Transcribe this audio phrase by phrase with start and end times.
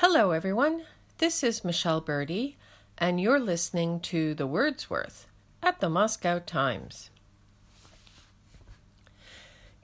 [0.00, 0.84] Hello, everyone.
[1.18, 2.54] This is Michele Berdy,
[2.98, 5.26] and you're listening to The Word's Worth
[5.60, 7.10] at the Moscow Times.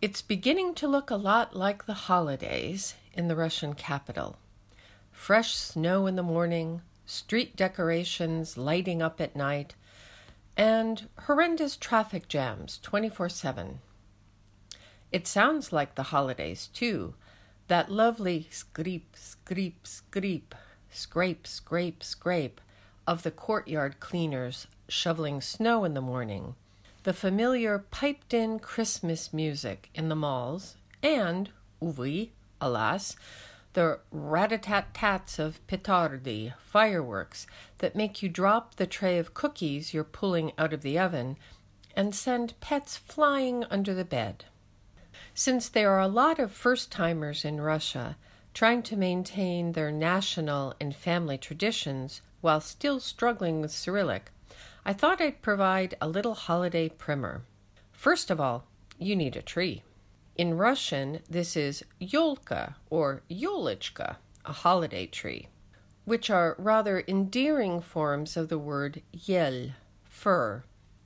[0.01, 4.37] It's beginning to look a lot like the holidays in the Russian capital.
[5.11, 9.75] Fresh snow in the morning, street decorations lighting up at night,
[10.57, 13.81] and horrendous traffic jams 24 7.
[15.11, 17.15] It sounds like the holidays, too.
[17.69, 20.55] That lovely scrape, scrape, scrape,
[20.91, 22.61] scrape, scrape, scrape
[23.07, 26.55] of the courtyard cleaners shoveling snow in the morning,
[27.05, 31.51] the familiar piped in Christmas music in the malls, and,
[31.81, 33.17] oui, alas,
[33.75, 37.47] the rat a tat tats of petardi, fireworks,
[37.79, 41.37] that make you drop the tray of cookies you're pulling out of the oven
[41.97, 44.45] and send pets flying under the bed.
[45.37, 48.17] Since there are a lot of first timers in Russia
[48.55, 54.31] trying to maintain their national and family traditions while still struggling with Cyrillic,
[54.85, 57.43] I thought I'd provide a little holiday primer.
[57.91, 59.83] First of all, you need a tree.
[60.37, 65.49] In Russian, this is yolka or yolichka, a holiday tree,
[66.05, 69.71] which are rather endearing forms of the word yel,
[70.05, 70.63] fir,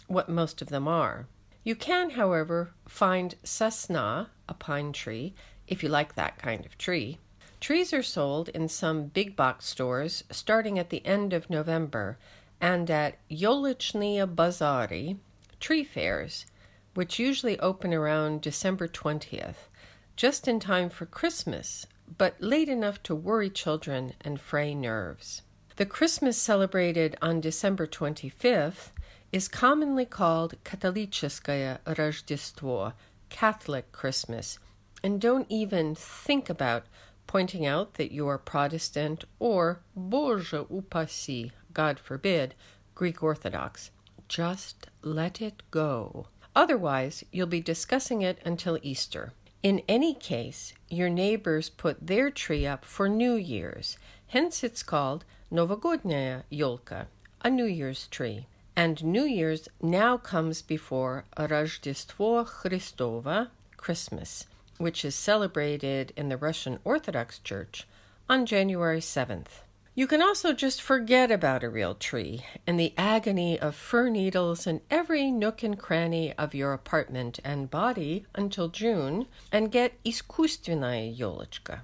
[0.06, 1.26] what most of them are.
[1.68, 5.34] You can, however, find sasna, a pine tree,
[5.66, 7.18] if you like that kind of tree.
[7.60, 12.16] Trees are sold in some big box stores starting at the end of November
[12.58, 15.18] and at Yolichnia Bazari,
[15.60, 16.46] tree fairs,
[16.94, 19.68] which usually open around December 20th,
[20.16, 25.42] just in time for Christmas, but late enough to worry children and fray nerves.
[25.77, 28.91] The Christmas celebrated on December 25th
[29.31, 32.93] is commonly called Katolicheskaya Rождество,
[33.29, 34.59] Catholic Christmas,
[35.03, 36.85] and don't even think about
[37.25, 42.53] pointing out that you are Protestant or Боже упаси, God forbid,
[42.93, 43.89] Greek Orthodox.
[44.27, 46.27] Just let it go.
[46.55, 49.33] Otherwise, you'll be discussing it until Easter.
[49.61, 55.23] In any case, your neighbors put their tree up for New Year's, hence it's called
[55.51, 57.05] Novogodnaya Yolka,
[57.41, 58.47] a New Year's tree.
[58.75, 64.45] And New Year's now comes before Rождество Христово, Christmas,
[64.77, 67.87] which is celebrated in the Russian Orthodox Church
[68.27, 69.61] on January 7th.
[69.97, 74.65] You can also just forget about a real tree and the agony of fir needles
[74.65, 81.15] in every nook and cranny of your apartment and body until June and get искусственная
[81.15, 81.81] елочка,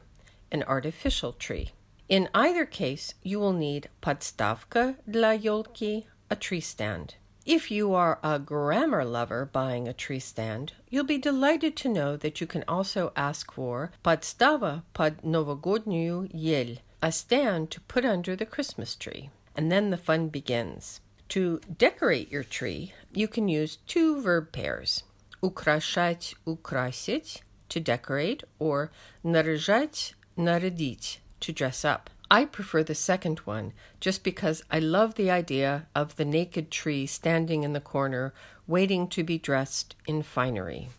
[0.52, 1.72] an artificial tree.
[2.08, 7.14] In either case, you will need подставка для елки, a tree stand.
[7.46, 12.18] If you are a grammar lover buying a tree stand, you'll be delighted to know
[12.18, 18.36] that you can also ask for подстава под новогоднюю ель, a stand to put under
[18.36, 19.30] the Christmas tree.
[19.56, 21.02] And then the fun begins.
[21.30, 25.04] To decorate your tree, you can use two verb pairs.
[25.44, 28.92] Украшать, украсить, to decorate, or
[29.24, 32.10] наряжать, нарядить, to dress up.
[32.32, 37.08] I prefer the second one just because I love the idea of the naked tree
[37.08, 38.34] standing in the corner
[38.68, 40.90] waiting to be dressed in finery.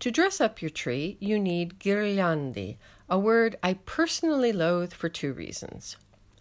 [0.00, 2.76] To dress up your tree, you need ghirlandi,
[3.09, 5.97] a word I personally loathe for two reasons.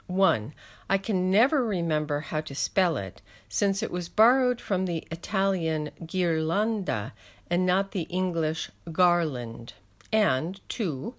[0.07, 0.55] One,
[0.89, 5.91] I can never remember how to spell it, since it was borrowed from the Italian
[6.03, 7.13] ghirlanda
[7.51, 9.75] and not the English garland.
[10.13, 11.15] And two,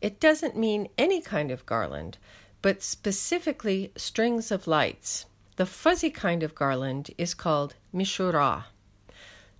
[0.00, 2.18] it doesn't mean any kind of garland,
[2.60, 5.26] but specifically strings of lights.
[5.56, 8.64] The fuzzy kind of garland is called mishura.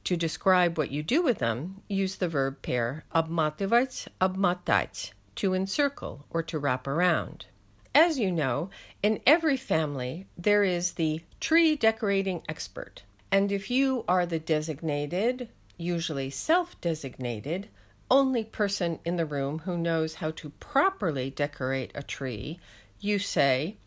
[0.05, 6.26] To describe what you do with them, use the verb pair abmatovac, abmatat, to encircle
[6.30, 7.46] or to wrap around.
[7.94, 8.70] As you know,
[9.02, 13.04] in every family there is the tree decorating expert.
[13.32, 17.70] And if you are the designated, usually self designated,
[18.10, 22.60] only person in the room who knows how to properly decorate a tree,
[23.00, 23.78] you say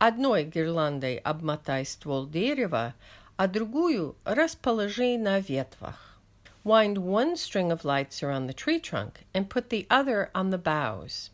[0.00, 2.94] «Одной гирландой обмотай ствол дерева,
[3.36, 6.07] а другую расположи на ветвах».
[6.66, 10.56] Wind one string of lights around the tree trunk and put the other on the
[10.56, 11.28] boughs.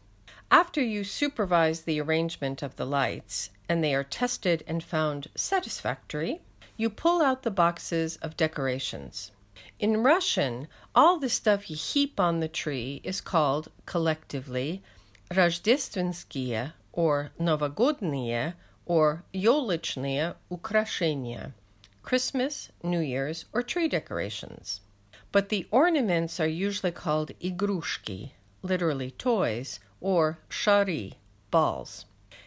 [0.51, 6.41] After you supervise the arrangement of the lights and they are tested and found satisfactory,
[6.77, 9.31] you pull out the boxes of decorations.
[9.79, 10.67] In Russian,
[10.97, 14.83] all the stuff you heap on the tree is called collectively
[15.31, 18.55] Рождественские or Новогодние
[18.85, 21.53] or Yolichные украшения,
[22.03, 24.81] Christmas, New Year's, or tree decorations
[25.35, 28.31] but the ornaments are usually called igrushki,
[28.63, 31.15] literally toys, or shari,
[31.51, 32.05] balls.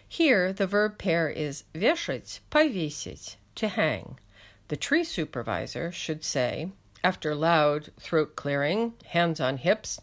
[0.08, 4.20] Here, the verb pair is вешать, повесить, to hang.
[4.68, 6.70] The tree supervisor should say,
[7.04, 10.00] after loud throat clearing, hands on hips,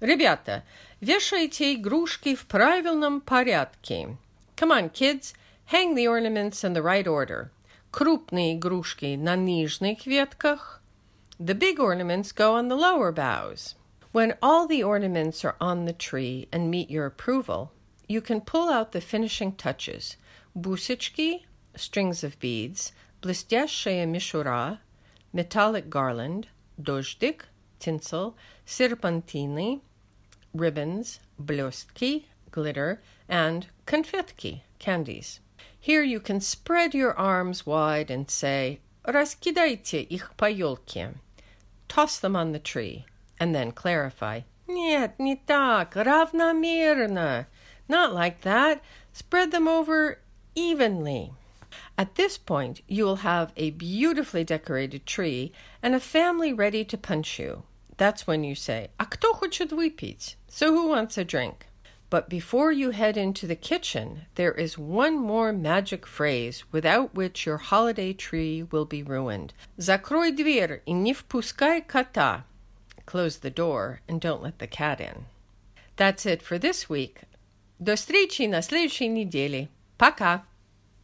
[0.00, 0.64] Ребята,
[1.00, 4.16] вешайте игрушки в правильном порядке.
[4.56, 5.34] Come on, kids,
[5.66, 7.50] hang the ornaments in the right order.
[7.90, 10.77] Крупные игрушки на нижних ветках.
[11.40, 13.74] The big ornaments go on the lower boughs.
[14.12, 17.72] When all the ornaments are on the tree and meet your approval,
[18.08, 20.16] you can pull out the finishing touches.
[20.56, 21.42] Бусечки,
[21.76, 24.78] strings of beads, блестящая мишура,
[25.32, 26.46] metallic garland,
[26.80, 27.46] дождик,
[27.80, 29.80] tinsel, серпантины,
[30.54, 35.40] ribbons, blostki, glitter, and konfetki, candies.
[35.80, 41.14] Here you can spread your arms wide and say, Раскидайте их по елке.
[41.88, 43.06] Toss them on the tree,
[43.38, 44.40] and then clarify.
[44.68, 47.46] Нет, не так, равномерно.
[47.88, 48.80] Not like that.
[49.12, 50.18] Spread them over
[50.54, 51.32] evenly.
[51.98, 55.52] At this point, you will have a beautifully decorated tree
[55.82, 57.64] and a family ready to punch you.
[57.96, 60.36] That's when you say, А кто хочет выпить?
[60.48, 61.66] So who wants a drink?
[62.10, 67.44] But before you head into the kitchen, there is one more magic phrase without which
[67.44, 69.52] your holiday tree will be ruined.
[69.76, 72.44] Закрой дверь и не впускай кота.
[73.04, 75.26] Close the door and don't let the cat in.
[75.96, 77.22] That's it for this week.
[77.80, 79.68] До встречи на следующей неделе.
[79.98, 80.44] Пока!